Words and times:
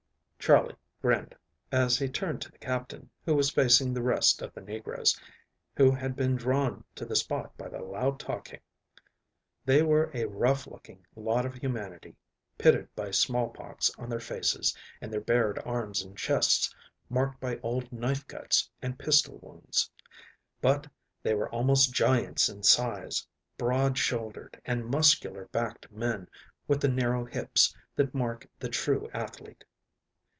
Charley 0.43 0.75
grinned, 1.03 1.35
as 1.71 1.99
he 1.99 2.09
turned 2.09 2.41
to 2.41 2.51
the 2.51 2.57
Captain, 2.57 3.11
who 3.25 3.35
was 3.35 3.51
facing 3.51 3.93
the 3.93 4.01
rest 4.01 4.41
of 4.41 4.51
the 4.55 4.59
negroes, 4.61 5.17
who 5.77 5.91
had 5.91 6.15
been 6.15 6.35
drawn 6.35 6.83
to 6.95 7.05
the 7.05 7.15
spot 7.15 7.55
by 7.59 7.69
the 7.69 7.77
loud 7.77 8.19
talking. 8.19 8.59
They 9.65 9.83
were 9.83 10.09
a 10.15 10.25
rough 10.27 10.65
looking 10.65 11.05
lot 11.15 11.45
of 11.45 11.53
humanity, 11.53 12.15
pitted 12.57 12.93
by 12.95 13.11
smallpox 13.11 13.91
on 13.99 14.09
their 14.09 14.19
faces, 14.19 14.75
and 14.99 15.13
their 15.13 15.21
bared 15.21 15.59
arms 15.59 16.01
and 16.01 16.17
chests 16.17 16.75
marked 17.07 17.39
by 17.39 17.59
old 17.59 17.91
knife 17.93 18.25
cuts 18.27 18.67
and 18.81 18.97
pistol 18.99 19.37
wounds. 19.43 19.91
But 20.59 20.87
they 21.21 21.35
were 21.35 21.49
almost 21.51 21.93
giants 21.93 22.49
in 22.49 22.63
size, 22.63 23.25
broad 23.59 23.95
shouldered, 23.97 24.59
and 24.65 24.87
muscular 24.87 25.45
backed 25.51 25.91
men 25.91 26.27
with 26.67 26.81
the 26.81 26.89
narrow 26.89 27.25
hips 27.25 27.73
that 27.95 28.15
mark 28.15 28.49
the 28.57 28.69
true 28.69 29.07
athlete. 29.13 29.63